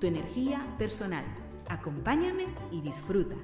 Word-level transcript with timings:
tu 0.00 0.06
energía 0.06 0.66
personal. 0.78 1.24
Acompáñame 1.68 2.46
y 2.72 2.80
disfruta. 2.80 3.36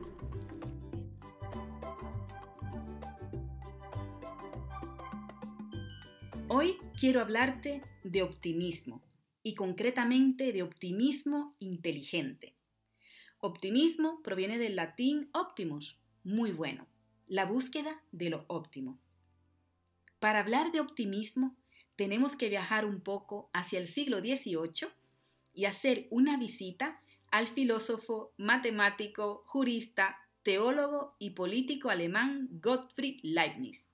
Hoy 6.49 6.79
quiero 6.99 7.21
hablarte 7.21 7.83
de 8.05 8.23
optimismo 8.23 9.03
y 9.43 9.55
concretamente 9.55 10.53
de 10.53 10.63
optimismo 10.63 11.51
inteligente. 11.59 12.57
Optimismo 13.39 14.23
proviene 14.23 14.59
del 14.59 14.77
latín 14.77 15.29
optimus, 15.35 16.01
muy 16.25 16.53
bueno, 16.53 16.87
la 17.27 17.45
búsqueda 17.45 18.03
de 18.13 18.31
lo 18.31 18.47
óptimo. 18.49 18.99
Para 20.19 20.41
hablar 20.41 20.73
de 20.73 20.81
optimismo, 20.81 21.55
tenemos 21.97 22.35
que 22.35 22.49
viajar 22.49 22.87
un 22.87 23.03
poco 23.03 23.51
hacia 23.53 23.79
el 23.79 23.89
siglo 23.89 24.21
XVIII 24.21 24.89
y 25.57 25.65
hacer 25.65 26.07
una 26.11 26.37
visita 26.37 27.01
al 27.31 27.49
filósofo, 27.49 28.33
matemático, 28.37 29.43
jurista, 29.47 30.19
teólogo 30.43 31.09
y 31.19 31.31
político 31.31 31.91
alemán 31.91 32.49
Gottfried 32.63 33.19
Leibniz. 33.23 33.89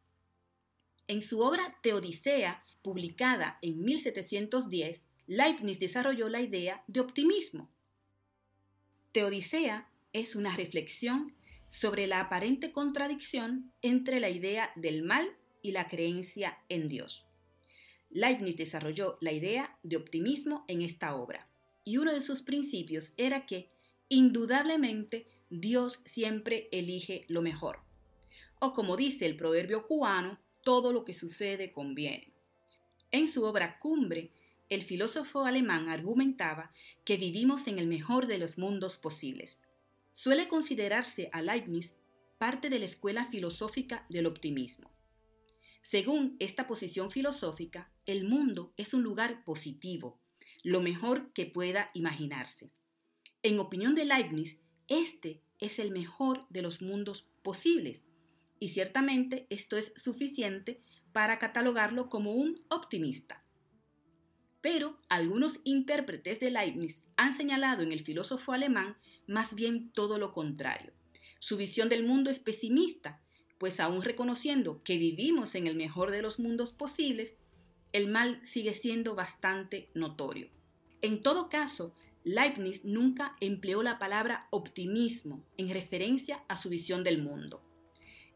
En 1.06 1.22
su 1.22 1.40
obra 1.40 1.78
Teodicea, 1.82 2.64
publicada 2.82 3.58
en 3.62 3.82
1710, 3.82 5.06
Leibniz 5.26 5.78
desarrolló 5.78 6.28
la 6.28 6.40
idea 6.40 6.82
de 6.88 7.00
optimismo. 7.00 7.70
Teodicea 9.12 9.88
es 10.12 10.34
una 10.36 10.54
reflexión 10.56 11.32
sobre 11.70 12.06
la 12.06 12.20
aparente 12.20 12.72
contradicción 12.72 13.72
entre 13.82 14.20
la 14.20 14.30
idea 14.30 14.72
del 14.74 15.02
mal 15.02 15.36
y 15.62 15.70
la 15.70 15.88
creencia 15.88 16.58
en 16.68 16.88
Dios. 16.88 17.24
Leibniz 18.10 18.56
desarrolló 18.56 19.16
la 19.20 19.32
idea 19.32 19.78
de 19.82 19.96
optimismo 19.96 20.64
en 20.68 20.82
esta 20.82 21.14
obra 21.14 21.48
y 21.84 21.96
uno 21.98 22.12
de 22.12 22.20
sus 22.20 22.42
principios 22.42 23.12
era 23.16 23.46
que, 23.46 23.70
indudablemente, 24.08 25.26
Dios 25.50 26.02
siempre 26.06 26.68
elige 26.72 27.24
lo 27.28 27.42
mejor. 27.42 27.80
O 28.60 28.72
como 28.72 28.96
dice 28.96 29.26
el 29.26 29.36
proverbio 29.36 29.86
cubano, 29.86 30.38
todo 30.62 30.92
lo 30.92 31.04
que 31.04 31.14
sucede 31.14 31.72
conviene. 31.72 32.32
En 33.10 33.28
su 33.28 33.44
obra 33.44 33.78
Cumbre, 33.78 34.32
el 34.68 34.82
filósofo 34.82 35.44
alemán 35.44 35.88
argumentaba 35.88 36.70
que 37.04 37.18
vivimos 37.18 37.66
en 37.66 37.78
el 37.78 37.86
mejor 37.86 38.26
de 38.26 38.38
los 38.38 38.56
mundos 38.56 38.96
posibles. 38.96 39.58
Suele 40.12 40.48
considerarse 40.48 41.28
a 41.32 41.42
Leibniz 41.42 41.94
parte 42.38 42.70
de 42.70 42.78
la 42.78 42.86
escuela 42.86 43.26
filosófica 43.26 44.06
del 44.08 44.26
optimismo. 44.26 44.90
Según 45.82 46.36
esta 46.38 46.66
posición 46.66 47.10
filosófica, 47.10 47.92
el 48.06 48.24
mundo 48.24 48.72
es 48.76 48.94
un 48.94 49.02
lugar 49.02 49.44
positivo, 49.44 50.21
lo 50.62 50.80
mejor 50.80 51.32
que 51.32 51.46
pueda 51.46 51.88
imaginarse. 51.94 52.70
En 53.42 53.58
opinión 53.58 53.94
de 53.94 54.04
Leibniz, 54.04 54.58
este 54.88 55.42
es 55.58 55.78
el 55.78 55.90
mejor 55.90 56.46
de 56.48 56.62
los 56.62 56.82
mundos 56.82 57.28
posibles, 57.42 58.04
y 58.58 58.68
ciertamente 58.68 59.46
esto 59.50 59.76
es 59.76 59.92
suficiente 59.96 60.82
para 61.12 61.38
catalogarlo 61.38 62.08
como 62.08 62.32
un 62.32 62.60
optimista. 62.68 63.44
Pero 64.60 65.00
algunos 65.08 65.60
intérpretes 65.64 66.38
de 66.38 66.50
Leibniz 66.50 67.02
han 67.16 67.34
señalado 67.34 67.82
en 67.82 67.90
el 67.90 68.04
filósofo 68.04 68.52
alemán 68.52 68.96
más 69.26 69.54
bien 69.54 69.90
todo 69.90 70.18
lo 70.18 70.32
contrario. 70.32 70.92
Su 71.40 71.56
visión 71.56 71.88
del 71.88 72.04
mundo 72.04 72.30
es 72.30 72.38
pesimista, 72.38 73.20
pues 73.58 73.80
aún 73.80 74.02
reconociendo 74.02 74.82
que 74.84 74.96
vivimos 74.96 75.56
en 75.56 75.66
el 75.66 75.74
mejor 75.74 76.12
de 76.12 76.22
los 76.22 76.38
mundos 76.38 76.72
posibles, 76.72 77.36
el 77.92 78.08
mal 78.08 78.40
sigue 78.44 78.74
siendo 78.74 79.14
bastante 79.14 79.88
notorio. 79.94 80.48
En 81.02 81.22
todo 81.22 81.48
caso, 81.48 81.94
Leibniz 82.24 82.84
nunca 82.84 83.36
empleó 83.40 83.82
la 83.82 83.98
palabra 83.98 84.46
optimismo 84.50 85.44
en 85.56 85.68
referencia 85.70 86.44
a 86.48 86.56
su 86.56 86.68
visión 86.68 87.02
del 87.02 87.20
mundo. 87.20 87.62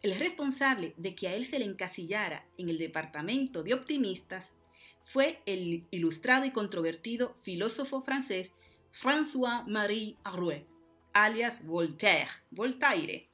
El 0.03 0.19
responsable 0.19 0.93
de 0.97 1.15
que 1.15 1.29
a 1.29 1.35
él 1.35 1.47
se 1.47 1.59
le 1.59 1.65
encasillara 1.65 2.45
en 2.59 2.69
el 2.69 2.79
departamento 2.79 3.63
de 3.63 3.75
optimistas 3.75 4.55
fue 5.01 5.41
el 5.47 5.85
ilustrado 5.91 6.45
y 6.45 6.51
controvertido 6.51 7.37
filósofo 7.43 8.03
francés 8.03 8.53
François-Marie 8.93 10.17
Arouet, 10.25 10.67
alias 11.13 11.65
Voltaire, 11.65 12.31
Voltaire. 12.51 13.29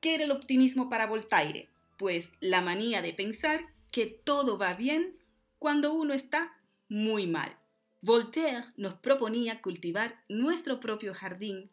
¿Qué 0.00 0.14
era 0.14 0.24
el 0.24 0.30
optimismo 0.30 0.88
para 0.88 1.06
Voltaire? 1.06 1.68
Pues 1.98 2.32
la 2.40 2.62
manía 2.62 3.02
de 3.02 3.12
pensar 3.12 3.66
que 3.92 4.06
todo 4.06 4.56
va 4.56 4.74
bien 4.74 5.17
cuando 5.58 5.92
uno 5.92 6.14
está 6.14 6.56
muy 6.88 7.26
mal. 7.26 7.56
Voltaire 8.00 8.64
nos 8.76 8.94
proponía 8.94 9.60
cultivar 9.60 10.22
nuestro 10.28 10.78
propio 10.78 11.14
jardín 11.14 11.70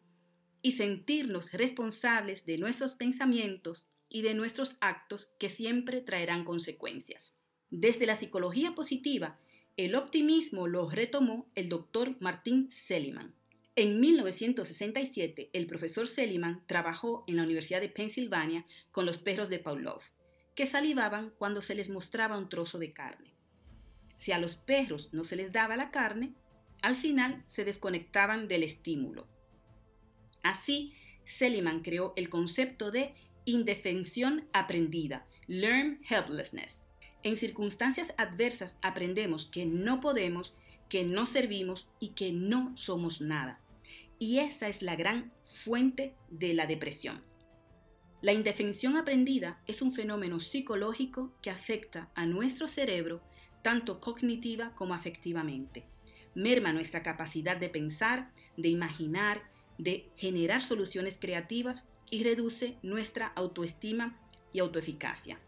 y 0.60 0.72
sentirnos 0.72 1.52
responsables 1.52 2.44
de 2.44 2.58
nuestros 2.58 2.96
pensamientos 2.96 3.86
y 4.08 4.22
de 4.22 4.34
nuestros 4.34 4.76
actos 4.80 5.28
que 5.38 5.48
siempre 5.48 6.00
traerán 6.00 6.44
consecuencias. 6.44 7.32
Desde 7.70 8.06
la 8.06 8.16
psicología 8.16 8.74
positiva, 8.74 9.38
el 9.76 9.94
optimismo 9.94 10.66
lo 10.66 10.88
retomó 10.90 11.48
el 11.54 11.68
doctor 11.68 12.16
Martin 12.20 12.70
Seligman. 12.72 13.34
En 13.76 14.00
1967, 14.00 15.50
el 15.52 15.66
profesor 15.66 16.08
Seligman 16.08 16.64
trabajó 16.66 17.24
en 17.28 17.36
la 17.36 17.42
Universidad 17.42 17.80
de 17.80 17.90
Pensilvania 17.90 18.64
con 18.90 19.04
los 19.04 19.18
perros 19.18 19.50
de 19.50 19.58
Pavlov, 19.58 20.00
que 20.54 20.66
salivaban 20.66 21.34
cuando 21.38 21.60
se 21.60 21.74
les 21.74 21.90
mostraba 21.90 22.38
un 22.38 22.48
trozo 22.48 22.78
de 22.78 22.92
carne. 22.92 23.35
Si 24.16 24.32
a 24.32 24.38
los 24.38 24.56
perros 24.56 25.12
no 25.12 25.24
se 25.24 25.36
les 25.36 25.52
daba 25.52 25.76
la 25.76 25.90
carne, 25.90 26.34
al 26.82 26.96
final 26.96 27.44
se 27.48 27.64
desconectaban 27.64 28.48
del 28.48 28.62
estímulo. 28.62 29.26
Así, 30.42 30.92
Seligman 31.24 31.82
creó 31.82 32.12
el 32.16 32.28
concepto 32.28 32.90
de 32.90 33.14
indefensión 33.44 34.48
aprendida, 34.52 35.24
learn 35.46 36.00
helplessness. 36.08 36.82
En 37.22 37.36
circunstancias 37.36 38.14
adversas 38.16 38.76
aprendemos 38.82 39.46
que 39.46 39.66
no 39.66 40.00
podemos, 40.00 40.54
que 40.88 41.04
no 41.04 41.26
servimos 41.26 41.88
y 41.98 42.10
que 42.10 42.32
no 42.32 42.76
somos 42.76 43.20
nada. 43.20 43.60
Y 44.18 44.38
esa 44.38 44.68
es 44.68 44.82
la 44.82 44.96
gran 44.96 45.32
fuente 45.64 46.14
de 46.30 46.54
la 46.54 46.66
depresión. 46.66 47.22
La 48.22 48.32
indefensión 48.32 48.96
aprendida 48.96 49.60
es 49.66 49.82
un 49.82 49.92
fenómeno 49.92 50.40
psicológico 50.40 51.34
que 51.42 51.50
afecta 51.50 52.10
a 52.14 52.26
nuestro 52.26 52.66
cerebro 52.68 53.22
tanto 53.66 53.98
cognitiva 53.98 54.76
como 54.76 54.94
afectivamente. 54.94 55.82
Merma 56.36 56.72
nuestra 56.72 57.02
capacidad 57.02 57.56
de 57.56 57.68
pensar, 57.68 58.30
de 58.56 58.68
imaginar, 58.68 59.50
de 59.76 60.08
generar 60.14 60.62
soluciones 60.62 61.18
creativas 61.18 61.84
y 62.08 62.22
reduce 62.22 62.76
nuestra 62.84 63.26
autoestima 63.26 64.20
y 64.52 64.60
autoeficacia. 64.60 65.40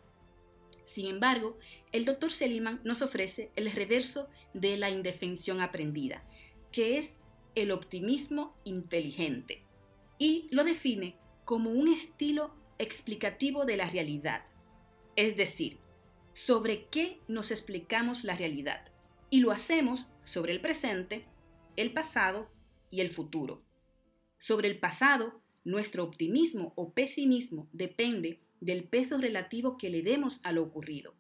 Sin 0.85 1.07
embargo, 1.07 1.61
el 1.93 2.05
Dr. 2.05 2.33
Seliman 2.33 2.81
nos 2.83 3.03
ofrece 3.03 3.53
el 3.55 3.71
reverso 3.71 4.29
de 4.53 4.77
la 4.79 4.91
indefensión 4.91 5.61
aprendida, 5.61 6.25
que 6.73 6.99
es 6.99 7.15
el 7.55 7.71
optimismo 7.71 8.57
inteligente, 8.65 9.63
y 10.19 10.49
lo 10.51 10.65
define 10.65 11.15
como 11.45 11.71
un 11.71 11.87
estilo 11.87 12.53
explicativo 12.79 13.65
de 13.65 13.77
la 13.77 13.89
realidad, 13.89 14.45
es 15.15 15.37
decir, 15.37 15.79
sobre 16.39 16.87
qué 16.87 17.19
nos 17.27 17.51
explicamos 17.51 18.23
la 18.23 18.37
realidad. 18.37 18.87
Y 19.29 19.41
lo 19.41 19.51
hacemos 19.51 20.07
sobre 20.23 20.53
el 20.53 20.61
presente, 20.61 21.25
el 21.75 21.93
pasado 21.93 22.49
y 22.93 23.01
el 23.01 23.11
futuro. 23.11 23.65
Sobre 24.39 24.69
el 24.69 24.79
pasado, 24.79 25.43
nuestro 25.65 26.05
optimismo 26.05 26.75
o 26.77 26.95
pesimismo 26.95 27.69
depende 27.73 28.41
del 28.61 28.85
peso 28.85 29.19
relativo 29.19 29.77
que 29.77 29.91
le 29.91 30.03
demos 30.03 30.39
a 30.45 30.53
lo 30.53 30.63
ocurrido. 30.63 31.17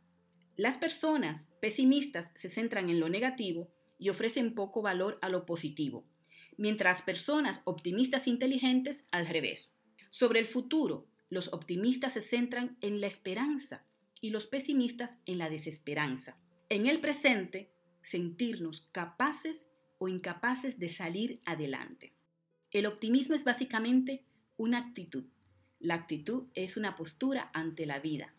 Las 0.54 0.76
personas 0.76 1.48
pesimistas 1.60 2.30
se 2.36 2.48
centran 2.48 2.88
en 2.88 3.00
lo 3.00 3.08
negativo 3.08 3.72
y 3.98 4.10
ofrecen 4.10 4.54
poco 4.54 4.82
valor 4.82 5.18
a 5.20 5.30
lo 5.30 5.46
positivo, 5.46 6.06
mientras 6.56 7.02
personas 7.02 7.62
optimistas 7.64 8.28
inteligentes 8.28 9.02
al 9.10 9.26
revés. 9.26 9.74
Sobre 10.10 10.38
el 10.38 10.46
futuro, 10.46 11.08
los 11.28 11.52
optimistas 11.52 12.12
se 12.12 12.22
centran 12.22 12.78
en 12.82 13.00
la 13.00 13.08
esperanza 13.08 13.84
y 14.20 14.30
los 14.30 14.46
pesimistas 14.46 15.18
en 15.26 15.38
la 15.38 15.48
desesperanza. 15.50 16.38
En 16.68 16.86
el 16.86 17.00
presente, 17.00 17.72
sentirnos 18.02 18.88
capaces 18.92 19.66
o 19.98 20.08
incapaces 20.08 20.78
de 20.78 20.88
salir 20.88 21.40
adelante. 21.44 22.14
El 22.70 22.86
optimismo 22.86 23.34
es 23.34 23.44
básicamente 23.44 24.24
una 24.56 24.78
actitud. 24.78 25.24
La 25.78 25.94
actitud 25.94 26.48
es 26.54 26.76
una 26.76 26.96
postura 26.96 27.50
ante 27.54 27.86
la 27.86 28.00
vida. 28.00 28.34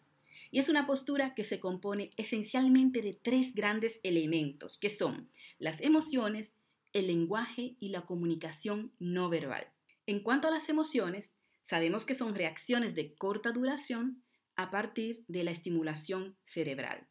Y 0.51 0.59
es 0.59 0.69
una 0.69 0.87
postura 0.87 1.35
que 1.35 1.43
se 1.43 1.59
compone 1.59 2.11
esencialmente 2.17 3.01
de 3.01 3.13
tres 3.13 3.53
grandes 3.53 3.99
elementos, 4.03 4.77
que 4.77 4.89
son 4.89 5.29
las 5.57 5.81
emociones, 5.81 6.53
el 6.93 7.07
lenguaje 7.07 7.75
y 7.79 7.89
la 7.89 8.05
comunicación 8.05 8.93
no 8.99 9.29
verbal. 9.29 9.67
En 10.05 10.21
cuanto 10.21 10.47
a 10.47 10.51
las 10.51 10.69
emociones, 10.69 11.33
sabemos 11.61 12.05
que 12.05 12.15
son 12.15 12.33
reacciones 12.33 12.95
de 12.95 13.13
corta 13.15 13.51
duración 13.51 14.23
a 14.59 14.69
partir 14.71 15.23
de 15.29 15.45
la 15.45 15.51
estimulación 15.51 16.35
cerebral. 16.45 17.07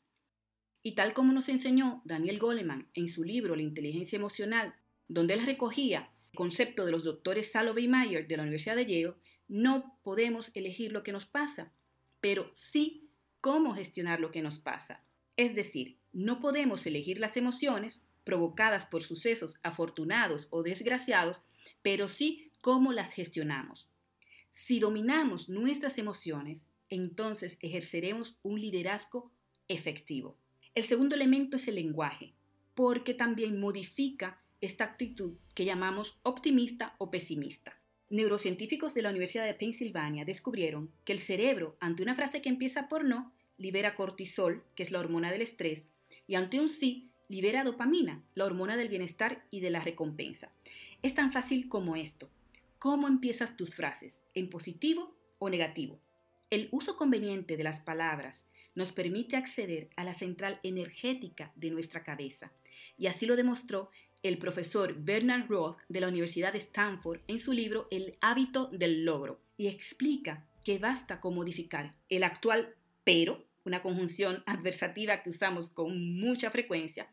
Y 0.82 0.94
tal 0.94 1.14
como 1.14 1.32
nos 1.32 1.48
enseñó 1.48 2.02
Daniel 2.04 2.38
Goleman 2.38 2.90
en 2.92 3.08
su 3.08 3.24
libro 3.24 3.56
La 3.56 3.62
inteligencia 3.62 4.16
emocional, 4.16 4.74
donde 5.08 5.32
él 5.32 5.46
recogía 5.46 6.10
el 6.30 6.36
concepto 6.36 6.84
de 6.84 6.92
los 6.92 7.04
doctores 7.04 7.50
Salovey 7.50 7.86
y 7.86 7.88
Mayer 7.88 8.28
de 8.28 8.36
la 8.36 8.42
Universidad 8.42 8.76
de 8.76 8.84
Yale, 8.84 9.14
no 9.48 9.98
podemos 10.02 10.50
elegir 10.52 10.92
lo 10.92 11.02
que 11.02 11.10
nos 11.12 11.24
pasa, 11.24 11.72
pero 12.20 12.52
sí 12.54 13.08
cómo 13.40 13.74
gestionar 13.74 14.20
lo 14.20 14.30
que 14.30 14.42
nos 14.42 14.58
pasa. 14.58 15.02
Es 15.38 15.54
decir, 15.54 16.00
no 16.12 16.40
podemos 16.40 16.86
elegir 16.86 17.18
las 17.18 17.38
emociones 17.38 18.02
provocadas 18.24 18.84
por 18.84 19.02
sucesos 19.02 19.58
afortunados 19.62 20.48
o 20.50 20.62
desgraciados, 20.62 21.40
pero 21.80 22.08
sí 22.08 22.52
cómo 22.60 22.92
las 22.92 23.14
gestionamos. 23.14 23.88
Si 24.52 24.80
dominamos 24.80 25.48
nuestras 25.48 25.96
emociones, 25.96 26.67
entonces 26.90 27.58
ejerceremos 27.60 28.38
un 28.42 28.60
liderazgo 28.60 29.30
efectivo. 29.68 30.36
El 30.74 30.84
segundo 30.84 31.14
elemento 31.14 31.56
es 31.56 31.68
el 31.68 31.76
lenguaje, 31.76 32.34
porque 32.74 33.14
también 33.14 33.60
modifica 33.60 34.40
esta 34.60 34.84
actitud 34.84 35.34
que 35.54 35.64
llamamos 35.64 36.18
optimista 36.22 36.94
o 36.98 37.10
pesimista. 37.10 37.78
Neurocientíficos 38.10 38.94
de 38.94 39.02
la 39.02 39.10
Universidad 39.10 39.44
de 39.44 39.54
Pensilvania 39.54 40.24
descubrieron 40.24 40.90
que 41.04 41.12
el 41.12 41.18
cerebro, 41.18 41.76
ante 41.80 42.02
una 42.02 42.14
frase 42.14 42.40
que 42.40 42.48
empieza 42.48 42.88
por 42.88 43.04
no, 43.04 43.32
libera 43.58 43.94
cortisol, 43.94 44.64
que 44.74 44.82
es 44.82 44.90
la 44.90 45.00
hormona 45.00 45.30
del 45.30 45.42
estrés, 45.42 45.84
y 46.26 46.36
ante 46.36 46.60
un 46.60 46.68
sí, 46.68 47.10
libera 47.28 47.64
dopamina, 47.64 48.24
la 48.34 48.46
hormona 48.46 48.76
del 48.76 48.88
bienestar 48.88 49.44
y 49.50 49.60
de 49.60 49.70
la 49.70 49.80
recompensa. 49.80 50.50
Es 51.02 51.14
tan 51.14 51.32
fácil 51.32 51.68
como 51.68 51.96
esto. 51.96 52.30
¿Cómo 52.78 53.08
empiezas 53.08 53.56
tus 53.56 53.74
frases? 53.74 54.22
¿En 54.34 54.48
positivo 54.48 55.14
o 55.38 55.50
negativo? 55.50 56.00
El 56.50 56.68
uso 56.72 56.96
conveniente 56.96 57.56
de 57.56 57.64
las 57.64 57.80
palabras 57.80 58.46
nos 58.74 58.92
permite 58.92 59.36
acceder 59.36 59.90
a 59.96 60.04
la 60.04 60.14
central 60.14 60.60
energética 60.62 61.52
de 61.56 61.70
nuestra 61.70 62.04
cabeza. 62.04 62.52
Y 62.96 63.06
así 63.06 63.26
lo 63.26 63.36
demostró 63.36 63.90
el 64.22 64.38
profesor 64.38 64.94
Bernard 64.98 65.48
Roth 65.48 65.78
de 65.88 66.00
la 66.00 66.08
Universidad 66.08 66.52
de 66.52 66.58
Stanford 66.58 67.20
en 67.28 67.38
su 67.38 67.52
libro 67.52 67.86
El 67.90 68.16
hábito 68.20 68.68
del 68.72 69.04
logro. 69.04 69.40
Y 69.56 69.68
explica 69.68 70.46
que 70.64 70.78
basta 70.78 71.20
con 71.20 71.34
modificar 71.34 71.94
el 72.08 72.24
actual 72.24 72.74
pero 73.04 73.44
una 73.64 73.80
conjunción 73.82 74.42
adversativa 74.46 75.22
que 75.22 75.30
usamos 75.30 75.68
con 75.68 76.18
mucha 76.18 76.50
frecuencia, 76.50 77.08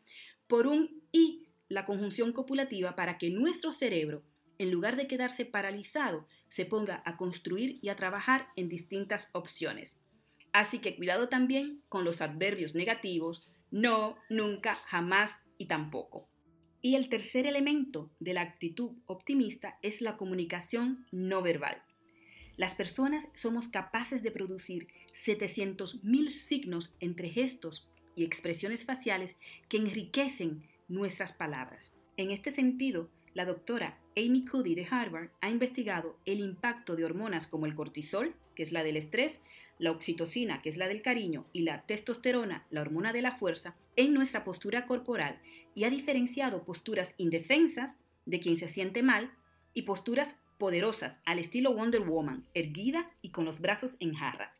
por 0.46 0.66
un 0.66 1.02
y, 1.12 1.46
la 1.68 1.84
conjunción 1.84 2.32
copulativa, 2.32 2.94
para 2.94 3.18
que 3.18 3.30
nuestro 3.30 3.72
cerebro, 3.72 4.22
en 4.58 4.70
lugar 4.70 4.96
de 4.96 5.06
quedarse 5.06 5.44
paralizado, 5.44 6.26
se 6.48 6.64
ponga 6.64 7.02
a 7.04 7.16
construir 7.16 7.78
y 7.82 7.88
a 7.88 7.96
trabajar 7.96 8.48
en 8.56 8.68
distintas 8.68 9.28
opciones. 9.32 9.94
Así 10.52 10.78
que 10.78 10.96
cuidado 10.96 11.28
también 11.28 11.82
con 11.88 12.04
los 12.04 12.20
adverbios 12.20 12.74
negativos, 12.74 13.42
no, 13.70 14.16
nunca, 14.30 14.76
jamás 14.86 15.38
y 15.58 15.66
tampoco. 15.66 16.28
Y 16.80 16.94
el 16.94 17.08
tercer 17.08 17.46
elemento 17.46 18.10
de 18.20 18.34
la 18.34 18.42
actitud 18.42 18.92
optimista 19.06 19.78
es 19.82 20.00
la 20.00 20.16
comunicación 20.16 21.06
no 21.10 21.42
verbal. 21.42 21.82
Las 22.56 22.74
personas 22.74 23.28
somos 23.34 23.68
capaces 23.68 24.22
de 24.22 24.30
producir 24.30 24.88
700.000 25.24 26.30
signos 26.30 26.94
entre 27.00 27.28
gestos 27.28 27.88
y 28.14 28.24
expresiones 28.24 28.84
faciales 28.84 29.36
que 29.68 29.76
enriquecen 29.76 30.62
nuestras 30.88 31.32
palabras. 31.32 31.92
En 32.16 32.30
este 32.30 32.50
sentido, 32.50 33.10
la 33.36 33.44
doctora 33.44 33.98
Amy 34.16 34.46
Cuddy 34.46 34.74
de 34.74 34.86
Harvard 34.90 35.28
ha 35.42 35.50
investigado 35.50 36.16
el 36.24 36.40
impacto 36.40 36.96
de 36.96 37.04
hormonas 37.04 37.46
como 37.46 37.66
el 37.66 37.74
cortisol, 37.74 38.34
que 38.54 38.62
es 38.62 38.72
la 38.72 38.82
del 38.82 38.96
estrés, 38.96 39.40
la 39.78 39.90
oxitocina, 39.90 40.62
que 40.62 40.70
es 40.70 40.78
la 40.78 40.88
del 40.88 41.02
cariño, 41.02 41.44
y 41.52 41.60
la 41.60 41.82
testosterona, 41.82 42.66
la 42.70 42.80
hormona 42.80 43.12
de 43.12 43.20
la 43.20 43.32
fuerza, 43.32 43.76
en 43.94 44.14
nuestra 44.14 44.42
postura 44.42 44.86
corporal 44.86 45.38
y 45.74 45.84
ha 45.84 45.90
diferenciado 45.90 46.64
posturas 46.64 47.14
indefensas 47.18 47.98
de 48.24 48.40
quien 48.40 48.56
se 48.56 48.70
siente 48.70 49.02
mal 49.02 49.30
y 49.74 49.82
posturas 49.82 50.36
poderosas 50.56 51.20
al 51.26 51.38
estilo 51.38 51.74
Wonder 51.74 52.00
Woman, 52.00 52.46
erguida 52.54 53.10
y 53.20 53.32
con 53.32 53.44
los 53.44 53.60
brazos 53.60 53.98
en 54.00 54.14
jarra. 54.14 54.56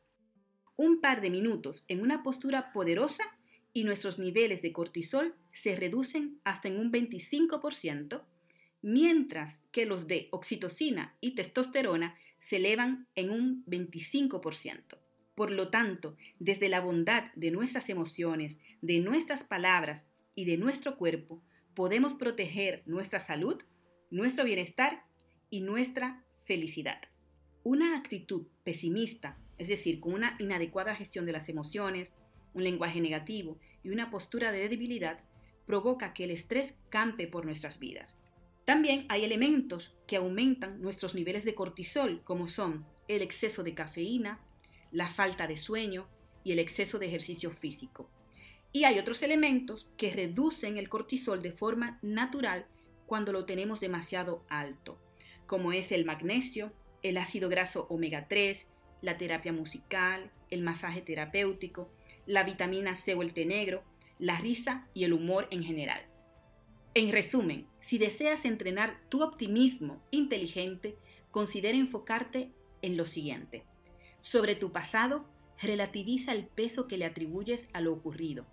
Un 0.77 1.01
par 1.01 1.23
de 1.23 1.31
minutos 1.31 1.87
en 1.89 2.03
una 2.03 2.23
postura 2.23 2.75
poderosa 2.75 3.25
y 3.73 3.85
nuestros 3.85 4.19
niveles 4.19 4.61
de 4.61 4.75
cortisol 4.75 5.35
se 5.49 5.77
reducen 5.77 6.41
hasta 6.45 6.69
en 6.69 6.79
un 6.79 6.93
25%, 6.93 8.23
mientras 8.87 9.65
que 9.73 9.85
los 9.85 10.07
de 10.07 10.29
oxitocina 10.31 11.17
y 11.21 11.33
testosterona 11.33 12.17
se 12.39 12.59
elevan 12.59 13.09
en 13.17 13.31
un 13.31 13.65
25%. 13.67 14.97
Por 15.35 15.51
lo 15.51 15.71
tanto, 15.71 16.17
desde 16.39 16.69
la 16.69 16.81
bondad 16.81 17.33
de 17.35 17.51
nuestras 17.51 17.89
emociones, 17.89 18.61
de 18.83 19.01
nuestras 19.01 19.43
palabras 19.43 20.07
y 20.37 20.45
de 20.45 20.57
nuestro 20.57 20.97
cuerpo, 20.97 21.43
podemos 21.75 22.15
proteger 22.15 22.85
nuestra 22.87 23.19
salud, 23.19 23.61
nuestro 24.13 24.45
bienestar 24.45 25.03
y 25.51 25.63
nuestra 25.63 26.25
felicidad. 26.45 27.01
Una 27.65 27.99
actitud 27.99 28.47
pesimista, 28.63 29.37
es 29.59 29.67
decir, 29.67 29.99
con 29.99 30.13
una 30.13 30.37
inadecuada 30.39 30.95
gestión 30.95 31.27
de 31.27 31.33
las 31.33 31.49
emociones, 31.49 32.15
un 32.55 32.63
lenguaje 32.63 33.01
negativo 33.01 33.59
y 33.83 33.89
una 33.89 34.13
postura 34.13 34.53
de 34.53 34.69
debilidad, 34.69 35.25
provoca 35.67 36.15
que 36.15 36.23
el 36.23 36.31
estrés 36.31 36.75
campe 36.89 37.27
por 37.27 37.47
nuestras 37.47 37.81
vidas. 37.81 38.17
También 38.67 39.07
hay 39.09 39.25
elementos 39.25 39.97
que 40.07 40.17
aumentan 40.17 40.83
nuestros 40.83 41.15
niveles 41.15 41.47
de 41.47 41.55
cortisol, 41.55 42.23
como 42.23 42.47
son 42.47 42.85
el 43.09 43.23
exceso 43.23 43.63
de 43.63 43.75
cafeína, 43.75 44.41
la 44.93 45.09
falta 45.09 45.47
de 45.47 45.57
sueño 45.57 46.07
y 46.45 46.53
el 46.53 46.59
exceso 46.59 46.99
de 46.99 47.07
ejercicio 47.07 47.51
físico. 47.51 48.11
Y 48.73 48.85
hay 48.85 48.99
otros 48.99 49.23
elementos 49.23 49.89
que 49.97 50.13
reducen 50.13 50.77
el 50.77 50.91
cortisol 50.91 51.41
de 51.41 51.53
forma 51.53 51.97
natural 52.03 52.67
cuando 53.07 53.33
lo 53.33 53.47
tenemos 53.47 53.81
demasiado 53.81 54.45
alto 54.51 55.01
como 55.47 55.73
es 55.73 55.93
el 55.93 56.05
magnesio, 56.05 56.73
el 57.03 57.17
ácido 57.17 57.49
graso 57.49 57.87
omega 57.89 58.27
3, 58.29 58.67
la 59.01 59.17
terapia 59.17 59.53
musical, 59.53 60.31
el 60.51 60.63
masaje 60.63 61.01
terapéutico, 61.01 61.89
la 62.27 62.43
vitamina 62.43 62.95
C 62.97 63.15
o 63.15 63.23
el 63.23 63.33
té 63.33 63.47
negro, 63.47 63.85
la 64.19 64.39
risa 64.39 64.89
y 64.93 65.05
el 65.05 65.13
humor 65.13 65.47
en 65.51 65.63
general. 65.63 66.03
En 66.97 67.13
resumen, 67.13 67.67
si 67.79 67.99
deseas 67.99 68.47
entrenar 68.47 68.99
tu 69.11 69.23
optimismo 69.23 70.03
inteligente, 70.11 70.97
considera 71.31 71.77
enfocarte 71.77 72.55
en 72.81 72.97
lo 72.97 73.05
siguiente. 73.05 73.67
Sobre 74.23 74.55
tu 74.55 74.73
pasado, 74.73 75.27
relativiza 75.61 76.33
el 76.33 76.47
peso 76.47 76.89
que 76.89 76.97
le 76.97 77.05
atribuyes 77.05 77.69
a 77.75 77.83
lo 77.83 77.93
ocurrido. 77.93 78.47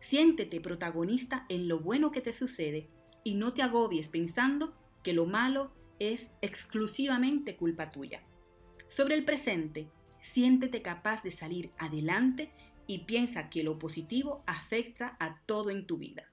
Siéntete 0.00 0.60
protagonista 0.60 1.44
en 1.48 1.68
lo 1.68 1.78
bueno 1.78 2.10
que 2.10 2.20
te 2.20 2.32
sucede 2.32 2.88
y 3.22 3.34
no 3.34 3.54
te 3.54 3.62
agobies 3.62 4.08
pensando 4.08 4.74
que 5.04 5.12
lo 5.12 5.26
malo 5.26 5.70
es 6.00 6.32
exclusivamente 6.42 7.54
culpa 7.54 7.92
tuya. 7.92 8.24
Sobre 8.88 9.14
el 9.14 9.24
presente, 9.24 9.86
siéntete 10.20 10.82
capaz 10.82 11.22
de 11.22 11.30
salir 11.30 11.70
adelante 11.78 12.50
y 12.88 13.04
piensa 13.04 13.48
que 13.48 13.62
lo 13.62 13.78
positivo 13.78 14.42
afecta 14.44 15.16
a 15.20 15.40
todo 15.46 15.70
en 15.70 15.86
tu 15.86 15.98
vida. 15.98 16.32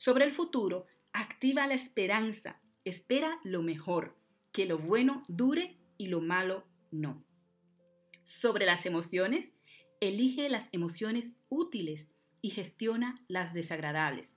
Sobre 0.00 0.24
el 0.24 0.32
futuro, 0.32 0.86
activa 1.12 1.66
la 1.66 1.74
esperanza, 1.74 2.58
espera 2.86 3.38
lo 3.44 3.60
mejor, 3.60 4.16
que 4.50 4.64
lo 4.64 4.78
bueno 4.78 5.24
dure 5.28 5.76
y 5.98 6.06
lo 6.06 6.22
malo 6.22 6.64
no. 6.90 7.22
Sobre 8.24 8.64
las 8.64 8.86
emociones, 8.86 9.52
elige 10.00 10.48
las 10.48 10.70
emociones 10.72 11.34
útiles 11.50 12.08
y 12.40 12.48
gestiona 12.48 13.22
las 13.28 13.52
desagradables. 13.52 14.34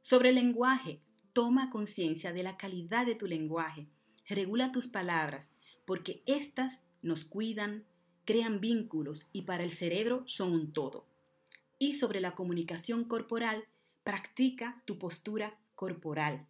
Sobre 0.00 0.28
el 0.28 0.36
lenguaje, 0.36 1.00
Toma 1.32 1.70
conciencia 1.70 2.32
de 2.32 2.44
la 2.44 2.56
calidad 2.56 3.04
de 3.04 3.16
tu 3.16 3.26
lenguaje. 3.26 3.88
Regula 4.28 4.70
tus 4.70 4.86
palabras, 4.86 5.50
porque 5.84 6.22
éstas 6.26 6.84
nos 7.02 7.24
cuidan, 7.24 7.84
crean 8.24 8.60
vínculos 8.60 9.26
y 9.32 9.42
para 9.42 9.64
el 9.64 9.72
cerebro 9.72 10.22
son 10.26 10.52
un 10.52 10.72
todo. 10.72 11.08
Y 11.80 11.94
sobre 11.94 12.20
la 12.20 12.36
comunicación 12.36 13.02
corporal, 13.02 13.64
practica 14.04 14.82
tu 14.84 14.98
postura 14.98 15.58
corporal. 15.74 16.46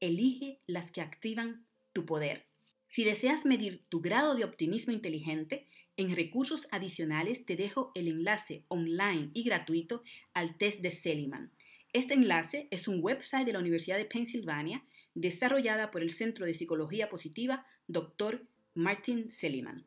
Elige 0.00 0.60
las 0.66 0.90
que 0.90 1.00
activan 1.00 1.64
tu 1.92 2.04
poder. 2.04 2.44
Si 2.88 3.04
deseas 3.04 3.46
medir 3.46 3.84
tu 3.88 4.00
grado 4.00 4.34
de 4.34 4.44
optimismo 4.44 4.92
inteligente, 4.92 5.66
en 5.96 6.14
recursos 6.14 6.68
adicionales 6.70 7.46
te 7.46 7.56
dejo 7.56 7.92
el 7.94 8.08
enlace 8.08 8.64
online 8.68 9.30
y 9.32 9.44
gratuito 9.44 10.02
al 10.34 10.58
test 10.58 10.80
de 10.80 10.90
Seliman. 10.90 11.52
Este 11.92 12.14
enlace 12.14 12.68
es 12.70 12.88
un 12.88 13.02
website 13.02 13.46
de 13.46 13.54
la 13.54 13.60
Universidad 13.60 13.96
de 13.96 14.04
Pensilvania 14.04 14.84
desarrollada 15.14 15.90
por 15.90 16.02
el 16.02 16.10
Centro 16.10 16.44
de 16.44 16.52
Psicología 16.52 17.08
Positiva 17.08 17.66
Dr. 17.88 18.46
Martin 18.74 19.30
Seligman. 19.30 19.86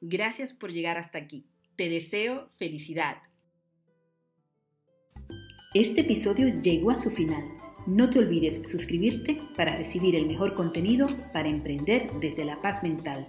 Gracias 0.00 0.54
por 0.54 0.72
llegar 0.72 0.96
hasta 0.96 1.18
aquí. 1.18 1.46
Te 1.74 1.88
deseo 1.88 2.50
felicidad. 2.56 3.22
Este 5.74 6.00
episodio 6.00 6.48
llegó 6.62 6.90
a 6.90 6.96
su 6.96 7.10
final. 7.10 7.44
No 7.86 8.08
te 8.08 8.20
olvides 8.20 8.70
suscribirte 8.70 9.38
para 9.54 9.76
recibir 9.76 10.16
el 10.16 10.24
mejor 10.24 10.54
contenido 10.54 11.08
para 11.34 11.50
emprender 11.50 12.10
desde 12.22 12.46
la 12.46 12.56
paz 12.62 12.82
mental. 12.82 13.28